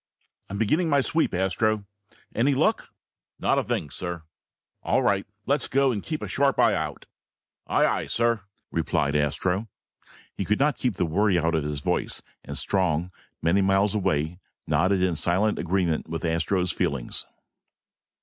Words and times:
"I'm 0.49 0.57
beginning 0.57 0.89
my 0.89 1.01
sweep, 1.01 1.31
Astro. 1.31 1.85
Any 2.33 2.55
luck?" 2.55 2.89
"Not 3.37 3.59
a 3.59 3.63
thing, 3.63 3.91
sir." 3.91 4.23
"All 4.81 5.03
right. 5.03 5.27
Let's 5.45 5.67
go, 5.67 5.91
and 5.91 6.01
keep 6.01 6.23
a 6.23 6.27
sharp 6.27 6.57
eye 6.57 6.73
out." 6.73 7.05
"Aye, 7.67 7.85
aye, 7.85 8.07
sir," 8.07 8.41
replied 8.71 9.15
Astro. 9.15 9.67
He 10.33 10.43
could 10.43 10.59
not 10.59 10.75
keep 10.77 10.95
the 10.95 11.05
worry 11.05 11.37
out 11.37 11.53
of 11.53 11.63
his 11.63 11.81
voice, 11.81 12.23
and 12.43 12.57
Strong, 12.57 13.11
many 13.43 13.61
miles 13.61 13.93
away, 13.93 14.39
nodded 14.65 15.03
in 15.03 15.13
silent 15.15 15.59
agreement 15.59 16.09
with 16.09 16.25
Astro's 16.25 16.71
feelings. 16.71 17.27